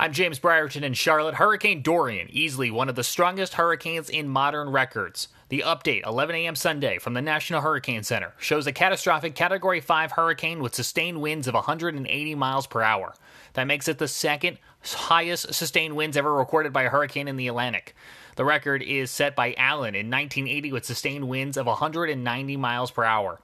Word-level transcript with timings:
I'm 0.00 0.14
James 0.14 0.38
Brierton 0.38 0.82
in 0.82 0.94
Charlotte. 0.94 1.34
Hurricane 1.34 1.82
Dorian, 1.82 2.28
easily 2.30 2.70
one 2.70 2.88
of 2.88 2.94
the 2.94 3.04
strongest 3.04 3.52
hurricanes 3.52 4.08
in 4.08 4.30
modern 4.30 4.70
records. 4.70 5.28
The 5.50 5.62
update, 5.66 6.06
11 6.06 6.36
a.m. 6.36 6.56
Sunday 6.56 6.96
from 6.96 7.12
the 7.12 7.20
National 7.20 7.60
Hurricane 7.60 8.02
Center, 8.02 8.32
shows 8.38 8.66
a 8.66 8.72
catastrophic 8.72 9.34
Category 9.34 9.78
5 9.78 10.12
hurricane 10.12 10.62
with 10.62 10.74
sustained 10.74 11.20
winds 11.20 11.46
of 11.46 11.52
180 11.52 12.34
miles 12.34 12.66
per 12.66 12.80
hour. 12.80 13.14
That 13.52 13.66
makes 13.66 13.88
it 13.88 13.98
the 13.98 14.08
second 14.08 14.56
highest 14.82 15.52
sustained 15.52 15.94
winds 15.94 16.16
ever 16.16 16.32
recorded 16.32 16.72
by 16.72 16.84
a 16.84 16.88
hurricane 16.88 17.28
in 17.28 17.36
the 17.36 17.48
Atlantic. 17.48 17.94
The 18.36 18.46
record 18.46 18.82
is 18.82 19.10
set 19.10 19.36
by 19.36 19.52
Allen 19.58 19.94
in 19.94 20.06
1980 20.06 20.72
with 20.72 20.86
sustained 20.86 21.28
winds 21.28 21.58
of 21.58 21.66
190 21.66 22.56
miles 22.56 22.90
per 22.90 23.04
hour. 23.04 23.38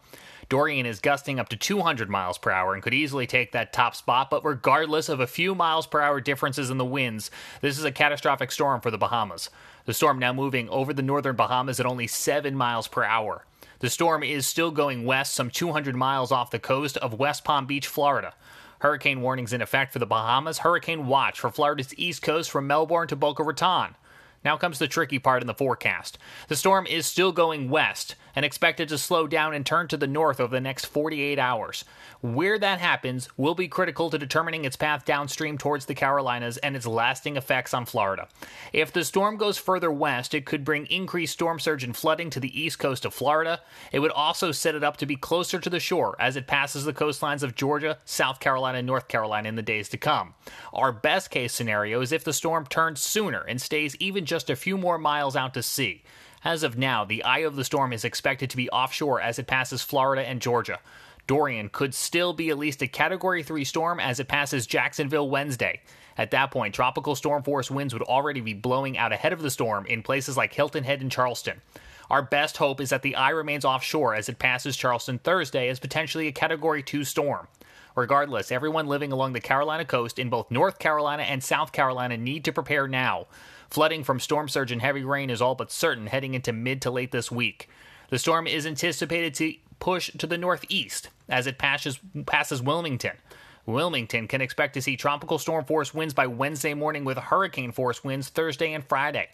Dorian 0.49 0.87
is 0.87 1.01
gusting 1.01 1.41
up 1.41 1.49
to 1.49 1.57
200 1.57 2.09
miles 2.09 2.39
per 2.39 2.53
hour 2.53 2.75
and 2.75 2.83
could 2.83 2.95
easily 2.95 3.27
take 3.27 3.51
that 3.51 3.73
top 3.73 3.97
spot, 3.97 4.31
but 4.31 4.45
regardless 4.45 5.09
of 5.09 5.19
a 5.19 5.27
few 5.27 5.57
miles 5.57 5.89
per 5.89 6.01
hour 6.01 6.21
differences 6.21 6.71
in 6.71 6.79
the 6.79 6.85
winds, 6.85 7.33
this 7.63 7.77
is 7.77 7.85
a 7.85 7.91
catastrophic 7.91 8.53
storm 8.53 8.81
for 8.81 8.93
the 8.93 8.99
Bahamas. 8.99 9.51
The 9.87 9.95
storm 9.95 10.21
now 10.21 10.33
moving 10.33 10.69
over 10.69 10.93
the 10.93 11.03
northern 11.03 11.35
Bahamas 11.35 11.81
at 11.81 11.87
only 11.87 12.07
7 12.07 12.55
miles 12.55 12.87
per 12.87 13.03
hour. 13.03 13.45
The 13.81 13.91
storm 13.91 14.23
is 14.23 14.47
still 14.47 14.71
going 14.71 15.05
west, 15.05 15.35
some 15.35 15.51
200 15.51 15.97
miles 15.97 16.31
off 16.31 16.53
the 16.53 16.61
coast 16.61 16.97
of 16.99 17.19
West 17.19 17.43
Palm 17.43 17.67
Beach, 17.67 17.89
Florida. 17.89 18.33
Hurricane 18.81 19.23
warnings 19.23 19.53
in 19.53 19.63
effect 19.63 19.93
for 19.93 19.99
the 19.99 20.07
Bahamas, 20.07 20.59
hurricane 20.59 21.09
watch 21.09 21.41
for 21.41 21.51
Florida's 21.51 21.97
east 21.99 22.23
coast 22.23 22.53
from 22.53 22.69
Melbourne 22.69 23.09
to 23.09 23.17
Boca 23.17 23.43
Raton. 23.43 23.97
Now 24.47 24.57
comes 24.57 24.79
the 24.79 24.87
tricky 24.87 25.19
part 25.19 25.43
in 25.43 25.49
the 25.49 25.55
forecast. 25.55 26.19
The 26.47 26.55
storm 26.55 26.87
is 26.87 27.05
still 27.05 27.33
going 27.33 27.69
west 27.69 28.15
and 28.37 28.45
expected 28.45 28.89
to 28.91 28.99
slow 28.99 29.27
down 29.27 29.55
and 29.55 29.67
turn 29.67 29.89
to 29.89 29.97
the 29.97 30.07
north 30.07 30.39
over 30.39 30.55
the 30.55 30.61
next 30.61 30.85
48 30.85 31.37
hours. 31.37 31.85
Where 32.21 32.57
that 32.57 32.79
happens 32.79 33.29
will 33.37 33.57
be 33.57 33.67
critical 33.67 34.09
to 34.11 34.19
determining 34.19 34.65
its 34.65 34.77
path 34.77 35.05
downstream 35.05 35.59
towards 35.59 35.87
the 35.87 35.97
Carolinas 35.97 36.59
and 36.59 36.77
its 36.77 36.87
lasting 36.87 37.37
effects 37.37 37.75
on 37.75 37.87
Florida. 37.87 38.29
If 38.73 38.93
the 38.93 39.05
storm 39.05 39.37
goes 39.37 39.59
further 39.59 39.91
west, 39.91 40.33
it 40.35 40.47
could 40.47 40.65
bring 40.65 40.87
increased 40.87 41.33
storm 41.33 41.59
surge 41.59 41.83
and 41.83 41.97
flooding 41.97 42.31
to 42.31 42.39
the 42.39 42.61
east 42.61 42.79
coast 42.79 43.05
of 43.05 43.15
Florida. 43.15 43.63
It 43.91 43.99
would 43.99 44.13
also 44.13 44.53
set 44.53 44.77
it 44.77 44.85
up 44.85 44.97
to 44.99 45.07
be 45.07 45.17
closer 45.17 45.59
to 45.59 45.71
the 45.71 45.81
shore 45.81 46.15
as 46.21 46.37
it 46.37 46.47
passes 46.47 46.85
the 46.85 46.93
coastlines 46.93 47.43
of 47.43 47.57
Georgia, 47.57 47.99
South 48.05 48.39
Carolina, 48.39 48.79
and 48.79 48.87
North 48.87 49.09
Carolina 49.09 49.49
in 49.49 49.57
the 49.57 49.63
days 49.63 49.89
to 49.89 49.97
come. 49.97 50.35
Our 50.73 50.93
best 50.93 51.31
case 51.31 51.53
scenario 51.53 52.01
is 52.01 52.13
if 52.13 52.23
the 52.23 52.33
storm 52.33 52.67
turns 52.67 53.01
sooner 53.01 53.41
and 53.41 53.61
stays 53.61 53.97
even 53.97 54.27
just 54.27 54.36
a 54.51 54.57
few 54.57 54.77
more 54.77 54.99
miles 54.99 55.37
out 55.37 55.55
to 55.55 55.63
sea. 55.63 56.03
As 56.45 56.63
of 56.63 56.79
now, 56.79 57.05
the 57.05 57.25
eye 57.25 57.41
of 57.41 57.57
the 57.57 57.65
storm 57.65 57.93
is 57.93 58.05
expected 58.05 58.51
to 58.51 58.57
be 58.57 58.71
offshore 58.71 59.21
as 59.21 59.39
it 59.39 59.47
passes 59.47 59.83
Florida 59.83 60.27
and 60.27 60.41
Georgia. 60.41 60.79
Dorian 61.27 61.69
could 61.69 61.95
still 61.95 62.33
be 62.33 62.51
at 62.51 62.59
least 62.59 62.83
a 62.83 62.87
Category 62.87 63.43
3 63.43 63.65
storm 63.65 63.99
as 63.99 64.21
it 64.21 64.29
passes 64.29 64.67
Jacksonville 64.67 65.29
Wednesday. 65.29 65.81
At 66.17 66.31
that 66.31 66.51
point, 66.51 66.75
tropical 66.75 67.15
storm 67.15 67.43
force 67.43 67.71
winds 67.71 67.93
would 67.93 68.03
already 68.03 68.41
be 68.41 68.55
blowing 68.55 68.97
out 68.97 69.13
ahead 69.13 69.33
of 69.33 69.43
the 69.43 69.51
storm 69.51 69.87
in 69.87 70.03
places 70.03 70.37
like 70.37 70.53
Hilton 70.53 70.85
Head 70.85 71.01
and 71.01 71.11
Charleston. 71.11 71.61
Our 72.09 72.23
best 72.23 72.59
hope 72.59 72.81
is 72.81 72.91
that 72.91 73.03
the 73.03 73.17
eye 73.17 73.31
remains 73.31 73.65
offshore 73.65 74.15
as 74.15 74.29
it 74.29 74.39
passes 74.39 74.77
Charleston 74.77 75.19
Thursday 75.19 75.69
as 75.69 75.81
potentially 75.81 76.29
a 76.29 76.33
Category 76.33 76.83
2 76.83 77.03
storm. 77.05 77.49
Regardless, 77.97 78.53
everyone 78.53 78.87
living 78.87 79.11
along 79.11 79.33
the 79.33 79.41
Carolina 79.41 79.87
coast 79.87 80.19
in 80.19 80.29
both 80.29 80.51
North 80.51 80.79
Carolina 80.79 81.23
and 81.23 81.43
South 81.43 81.73
Carolina 81.73 82.19
need 82.19 82.45
to 82.45 82.53
prepare 82.53 82.87
now. 82.87 83.27
Flooding 83.71 84.05
from 84.05 84.21
storm 84.21 84.51
surge 84.51 84.71
and 84.71 84.83
heavy 84.83 85.03
rain 85.03 85.31
is 85.31 85.41
all 85.41 85.55
but 85.55 85.73
certain 85.73 86.07
heading 86.07 86.35
into 86.35 86.53
mid 86.53 86.83
to 86.83 86.91
late 86.91 87.11
this 87.11 87.33
week. 87.33 87.71
The 88.11 88.19
storm 88.19 88.47
is 88.47 88.67
anticipated 88.67 89.35
to 89.37 89.55
push 89.81 90.11
to 90.19 90.27
the 90.27 90.37
northeast 90.37 91.09
as 91.31 91.47
it 91.47 91.57
passes, 91.57 91.99
passes 92.27 92.61
Wilmington. 92.61 93.17
Wilmington 93.65 94.29
can 94.29 94.43
expect 94.43 94.75
to 94.75 94.83
see 94.83 94.97
tropical 94.99 95.39
storm 95.39 95.65
force 95.65 95.95
winds 95.95 96.13
by 96.13 96.27
Wednesday 96.27 96.75
morning 96.75 97.05
with 97.05 97.17
hurricane 97.17 97.73
force 97.73 98.05
winds 98.05 98.29
Thursday 98.29 98.75
and 98.75 98.85
Friday. 98.85 99.31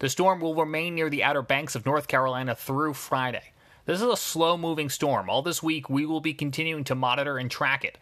The 0.00 0.10
storm 0.10 0.40
will 0.40 0.54
remain 0.54 0.94
near 0.94 1.08
the 1.08 1.24
outer 1.24 1.42
banks 1.42 1.74
of 1.74 1.86
North 1.86 2.08
Carolina 2.08 2.54
through 2.54 2.92
Friday. 2.92 3.51
This 3.84 4.00
is 4.00 4.06
a 4.06 4.16
slow 4.16 4.56
moving 4.56 4.88
storm. 4.88 5.28
All 5.28 5.42
this 5.42 5.60
week, 5.60 5.90
we 5.90 6.06
will 6.06 6.20
be 6.20 6.34
continuing 6.34 6.84
to 6.84 6.94
monitor 6.94 7.36
and 7.36 7.50
track 7.50 7.84
it. 7.84 7.98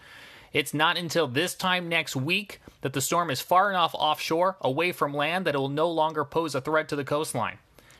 It's 0.53 0.75
not 0.75 0.99
until 0.99 1.27
this 1.27 1.55
time 1.55 1.89
next 1.89 2.15
week 2.15 2.61
that 2.83 2.93
the 2.93 3.01
storm 3.01 3.31
is 3.31 3.41
far 3.41 3.71
enough 3.71 3.95
offshore, 3.95 4.57
away 4.61 4.93
from 4.93 5.15
land, 5.15 5.47
that 5.47 5.55
it 5.55 5.59
will 5.59 5.71
no 5.71 5.91
longer 5.91 6.25
pose 6.25 6.55
a 6.55 6.61
threat 6.61 6.89
to 6.89 6.97
the 6.97 7.05
coastline. 7.05 7.57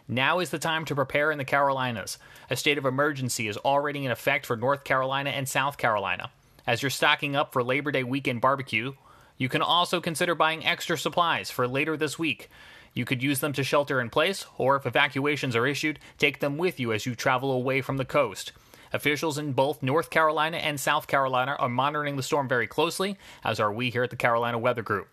Now 0.07 0.41
is 0.41 0.51
the 0.51 0.59
time 0.59 0.85
to 0.87 0.95
prepare 0.95 1.31
in 1.31 1.39
the 1.39 1.45
Carolinas. 1.45 2.19
A 2.51 2.57
state 2.57 2.77
of 2.77 2.85
emergency 2.85 3.49
is 3.49 3.57
already 3.57 4.05
in 4.05 4.11
effect 4.11 4.45
for 4.45 4.57
North 4.57 4.85
Carolina 4.85 5.31
and 5.31 5.49
South 5.49 5.79
Carolina. 5.79 6.31
As 6.67 6.83
you're 6.83 6.91
stocking 6.91 7.35
up 7.35 7.53
for 7.53 7.63
Labor 7.63 7.93
Day 7.93 8.03
weekend 8.03 8.43
barbecue, 8.43 8.93
you 9.39 9.49
can 9.49 9.63
also 9.63 10.03
consider 10.03 10.35
buying 10.35 10.67
extra 10.67 10.99
supplies 10.99 11.51
for 11.51 11.67
later 11.67 11.97
this 11.97 12.19
week. 12.19 12.51
You 12.93 13.05
could 13.05 13.23
use 13.23 13.41
them 13.41 13.53
to 13.55 13.65
shelter 13.65 14.01
in 14.01 14.11
place, 14.11 14.47
or 14.59 14.77
if 14.77 14.87
evacuations 14.87 15.55
are 15.55 15.67
issued, 15.67 15.99
take 16.19 16.41
them 16.41 16.59
with 16.59 16.81
you 16.81 16.93
as 16.93 17.07
you 17.07 17.15
travel 17.15 17.53
away 17.53 17.81
from 17.81 17.97
the 17.97 18.05
coast. 18.05 18.53
Officials 18.93 19.39
in 19.39 19.53
both 19.53 19.83
North 19.83 20.11
Carolina 20.11 20.57
and 20.57 20.81
South 20.81 21.07
Carolina 21.07 21.57
are 21.61 21.69
monitoring 21.69 22.17
the 22.17 22.23
storm 22.23 22.49
very 22.49 22.67
closely, 22.67 23.17
as 23.45 23.61
are 23.61 23.73
we 23.73 23.91
here 23.91 24.03
at 24.03 24.11
the 24.11 24.17
Carolina 24.17 24.59
Weather 24.59 24.83
Group. 24.83 25.09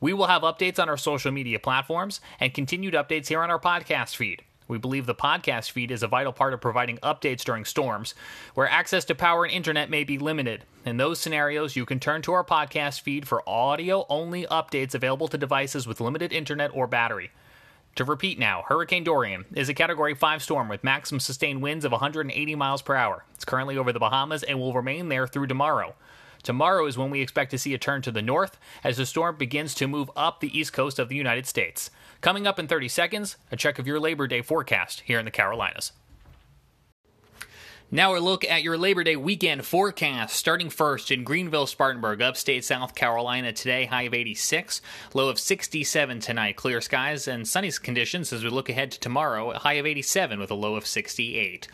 We 0.00 0.12
will 0.12 0.26
have 0.26 0.42
updates 0.42 0.78
on 0.78 0.88
our 0.88 0.98
social 0.98 1.32
media 1.32 1.58
platforms 1.58 2.20
and 2.38 2.52
continued 2.52 2.94
updates 2.94 3.28
here 3.28 3.42
on 3.42 3.50
our 3.50 3.60
podcast 3.60 4.16
feed. 4.16 4.42
We 4.72 4.78
believe 4.78 5.04
the 5.04 5.14
podcast 5.14 5.70
feed 5.70 5.90
is 5.90 6.02
a 6.02 6.08
vital 6.08 6.32
part 6.32 6.54
of 6.54 6.62
providing 6.62 6.96
updates 7.02 7.44
during 7.44 7.66
storms, 7.66 8.14
where 8.54 8.66
access 8.66 9.04
to 9.04 9.14
power 9.14 9.44
and 9.44 9.52
internet 9.52 9.90
may 9.90 10.02
be 10.02 10.16
limited. 10.16 10.64
In 10.86 10.96
those 10.96 11.20
scenarios, 11.20 11.76
you 11.76 11.84
can 11.84 12.00
turn 12.00 12.22
to 12.22 12.32
our 12.32 12.42
podcast 12.42 13.02
feed 13.02 13.28
for 13.28 13.46
audio 13.46 14.06
only 14.08 14.46
updates 14.46 14.94
available 14.94 15.28
to 15.28 15.36
devices 15.36 15.86
with 15.86 16.00
limited 16.00 16.32
internet 16.32 16.70
or 16.72 16.86
battery. 16.86 17.32
To 17.96 18.04
repeat 18.06 18.38
now, 18.38 18.64
Hurricane 18.66 19.04
Dorian 19.04 19.44
is 19.54 19.68
a 19.68 19.74
Category 19.74 20.14
5 20.14 20.42
storm 20.42 20.70
with 20.70 20.82
maximum 20.82 21.20
sustained 21.20 21.60
winds 21.60 21.84
of 21.84 21.92
180 21.92 22.54
miles 22.54 22.80
per 22.80 22.94
hour. 22.94 23.26
It's 23.34 23.44
currently 23.44 23.76
over 23.76 23.92
the 23.92 24.00
Bahamas 24.00 24.42
and 24.42 24.58
will 24.58 24.72
remain 24.72 25.10
there 25.10 25.26
through 25.26 25.48
tomorrow. 25.48 25.94
Tomorrow 26.42 26.86
is 26.86 26.98
when 26.98 27.10
we 27.10 27.20
expect 27.20 27.50
to 27.52 27.58
see 27.58 27.74
a 27.74 27.78
turn 27.78 28.02
to 28.02 28.10
the 28.10 28.22
north 28.22 28.58
as 28.82 28.96
the 28.96 29.06
storm 29.06 29.36
begins 29.36 29.74
to 29.76 29.86
move 29.86 30.10
up 30.16 30.40
the 30.40 30.56
east 30.58 30.72
coast 30.72 30.98
of 30.98 31.08
the 31.08 31.16
United 31.16 31.46
States. 31.46 31.90
Coming 32.20 32.46
up 32.46 32.58
in 32.58 32.66
30 32.66 32.88
seconds, 32.88 33.36
a 33.50 33.56
check 33.56 33.78
of 33.78 33.86
your 33.86 34.00
Labor 34.00 34.26
Day 34.26 34.42
forecast 34.42 35.02
here 35.04 35.18
in 35.18 35.24
the 35.24 35.30
Carolinas. 35.30 35.92
Now 37.94 38.16
a 38.16 38.20
look 38.20 38.42
at 38.42 38.62
your 38.62 38.78
Labor 38.78 39.04
Day 39.04 39.16
weekend 39.16 39.66
forecast. 39.66 40.34
Starting 40.34 40.70
first 40.70 41.10
in 41.10 41.24
Greenville, 41.24 41.66
Spartanburg, 41.66 42.22
upstate 42.22 42.64
South 42.64 42.94
Carolina 42.94 43.52
today, 43.52 43.84
high 43.84 44.04
of 44.04 44.14
86, 44.14 44.80
low 45.12 45.28
of 45.28 45.38
67 45.38 46.18
tonight. 46.20 46.56
Clear 46.56 46.80
skies 46.80 47.28
and 47.28 47.46
sunny 47.46 47.70
conditions 47.70 48.32
as 48.32 48.42
we 48.42 48.48
look 48.48 48.70
ahead 48.70 48.92
to 48.92 48.98
tomorrow, 49.00 49.52
high 49.52 49.74
of 49.74 49.84
87 49.84 50.40
with 50.40 50.50
a 50.50 50.54
low 50.54 50.74
of 50.74 50.86
68. 50.86 51.68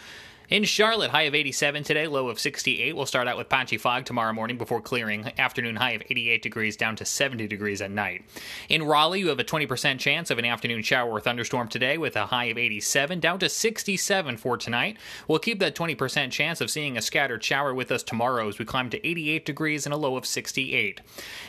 In 0.51 0.65
Charlotte, 0.65 1.11
high 1.11 1.25
of 1.25 1.35
87 1.35 1.85
today, 1.85 2.07
low 2.07 2.29
of 2.29 2.41
68. 2.41 2.97
We'll 2.97 3.05
start 3.05 3.29
out 3.29 3.37
with 3.37 3.51
patchy 3.51 3.77
fog 3.77 4.07
tomorrow 4.07 4.33
morning 4.33 4.57
before 4.57 4.81
clearing. 4.81 5.31
Afternoon 5.37 5.77
high 5.77 5.91
of 5.91 6.03
88 6.09 6.41
degrees 6.41 6.75
down 6.75 6.97
to 6.97 7.05
70 7.05 7.47
degrees 7.49 7.83
at 7.83 7.91
night. 7.91 8.25
In 8.71 8.83
Raleigh, 8.83 9.21
you 9.21 9.29
have 9.29 9.39
a 9.39 9.45
20% 9.45 9.99
chance 9.99 10.31
of 10.31 10.39
an 10.39 10.47
afternoon 10.47 10.81
shower 10.83 11.11
or 11.11 11.21
thunderstorm 11.21 11.69
today 11.69 11.99
with 11.99 12.17
a 12.17 12.25
high 12.25 12.47
of 12.47 12.57
87 12.57 13.21
down 13.21 13.39
to 13.41 13.49
67 13.51 14.39
for 14.39 14.57
tonight. 14.57 14.97
We'll 15.29 15.39
keep 15.39 15.59
that 15.59 15.77
20% 15.77 16.31
chance 16.31 16.63
of 16.63 16.71
seeing 16.71 16.97
a 16.97 17.03
scattered 17.03 17.45
shower 17.45 17.75
with 17.75 17.93
us 17.93 18.03
tomorrow 18.03 18.49
as 18.49 18.59
we 18.59 18.65
climb 18.65 18.89
to 18.89 19.07
88 19.07 19.45
degrees 19.45 19.85
and 19.85 19.93
a 19.93 19.99
low 19.99 20.17
of 20.17 20.25
68. 20.25 21.03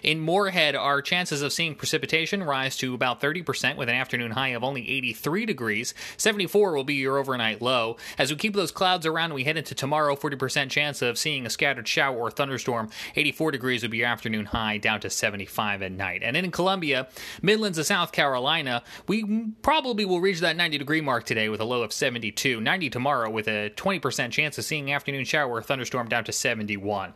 In 0.04 0.20
Morehead, 0.20 0.76
our 0.76 1.02
chances 1.02 1.42
of 1.42 1.54
seeing 1.54 1.74
precipitation 1.74 2.44
rise 2.44 2.76
to 2.76 2.96
about 2.96 3.22
30% 3.22 3.78
with 3.78 3.88
an 3.88 3.96
afternoon 3.96 4.32
high 4.32 4.50
of 4.50 4.64
only 4.66 4.90
83 4.90 5.46
degrees. 5.46 5.94
74 6.18 6.74
will 6.74 6.84
be 6.84 6.96
your 6.96 7.18
overnight 7.18 7.62
low. 7.62 7.96
As 8.18 8.30
we 8.30 8.36
keep 8.36 8.56
those 8.56 8.72
clouds 8.72 8.89
clouds 8.90 9.06
around 9.06 9.36
we 9.36 9.44
head 9.44 9.56
into 9.56 9.76
tomorrow. 9.76 10.16
40% 10.16 10.72
chance 10.72 11.04
of 11.04 11.16
seeing 11.16 11.46
a 11.46 11.50
scattered 11.52 11.88
shower 11.88 12.18
or 12.18 12.32
thunderstorm. 12.32 12.90
84 13.16 13.52
degrees 13.52 13.84
would 13.84 13.92
be 13.92 13.98
your 13.98 14.08
afternoon 14.08 14.46
high, 14.46 14.80
down 14.80 15.00
to 15.02 15.12
75 15.12 15.84
at 15.84 15.92
night. 15.92 16.24
And 16.24 16.36
in 16.36 16.50
Columbia, 16.50 17.08
Midlands 17.44 17.78
of 17.78 17.86
South 17.86 18.12
Carolina, 18.12 18.82
we 19.08 19.52
probably 19.62 20.06
will 20.06 20.22
reach 20.22 20.40
that 20.40 20.56
90 20.56 20.80
degree 20.80 21.02
mark 21.02 21.24
today 21.24 21.50
with 21.50 21.62
a 21.62 21.66
low 21.66 21.84
of 21.84 21.94
72. 21.94 22.60
90 22.60 22.90
tomorrow 22.90 23.30
with 23.30 23.48
a 23.48 23.70
20% 23.76 24.32
chance 24.32 24.58
of 24.58 24.66
seeing 24.66 24.92
afternoon 24.92 25.24
shower 25.24 25.52
or 25.52 25.62
thunderstorm 25.62 26.10
down 26.10 26.24
to 26.24 26.32
71. 26.32 27.14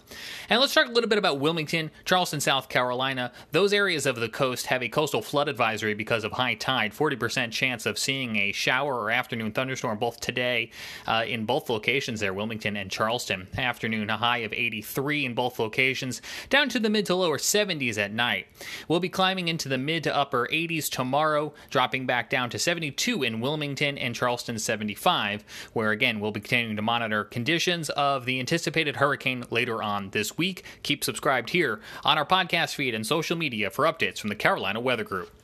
And 0.50 0.62
let's 0.62 0.76
talk 0.76 0.86
a 0.86 0.92
little 0.92 1.10
bit 1.10 1.18
about 1.18 1.40
Wilmington, 1.40 1.90
Charleston, 2.06 2.40
South 2.40 2.70
Carolina. 2.70 3.32
Those 3.52 3.74
areas 3.74 4.06
of 4.06 4.18
the 4.18 4.30
coast 4.30 4.68
have 4.68 4.84
a 4.84 4.90
coastal 4.90 5.24
flood 5.24 5.48
advisory 5.48 5.96
because 5.96 6.24
of 6.24 6.34
high 6.34 6.54
tide. 6.54 6.94
40% 6.94 7.52
chance 7.52 7.88
of 7.88 7.98
seeing 7.98 8.36
a 8.36 8.52
shower 8.52 8.94
or 8.94 9.10
afternoon 9.10 9.52
thunderstorm 9.54 9.98
both 9.98 10.20
today 10.20 10.70
uh, 11.08 11.26
in 11.28 11.46
both 11.46 11.63
both 11.64 11.70
locations 11.70 12.20
there, 12.20 12.34
Wilmington 12.34 12.76
and 12.76 12.92
Charleston. 12.92 13.48
Afternoon, 13.58 14.10
high 14.10 14.40
of 14.40 14.52
83 14.52 15.26
in 15.26 15.34
both 15.34 15.60
locations, 15.60 16.22
down 16.50 16.68
to 16.68 16.78
the 16.78 16.90
mid 16.90 17.06
to 17.06 17.16
lower 17.16 17.38
70s 17.38 17.98
at 17.98 18.12
night. 18.12 18.48
We'll 18.90 19.00
be 19.00 19.08
climbing 19.08 19.48
into 19.48 19.70
the 19.70 19.78
mid 19.78 20.04
to 20.04 20.14
upper 20.14 20.46
80s 20.52 20.90
tomorrow, 20.90 21.54
dropping 21.70 22.06
back 22.06 22.30
down 22.30 22.50
to 22.50 22.60
72 22.60 23.24
in 23.24 23.40
Wilmington 23.40 23.98
and 23.98 24.14
Charleston 24.14 24.60
75, 24.60 25.46
where 25.72 25.92
again 25.92 26.20
we'll 26.20 26.32
be 26.32 26.42
continuing 26.42 26.76
to 26.76 26.82
monitor 26.82 27.24
conditions 27.24 27.90
of 27.92 28.26
the 28.26 28.42
anticipated 28.42 28.98
hurricane 28.98 29.46
later 29.50 29.82
on 29.82 30.10
this 30.10 30.38
week. 30.38 30.66
Keep 30.84 31.06
subscribed 31.06 31.52
here 31.52 31.80
on 32.04 32.18
our 32.18 32.26
podcast 32.26 32.76
feed 32.76 32.94
and 32.94 33.08
social 33.08 33.38
media 33.38 33.70
for 33.70 33.86
updates 33.86 34.20
from 34.20 34.28
the 34.28 34.36
Carolina 34.36 34.82
Weather 34.82 35.06
Group. 35.06 35.43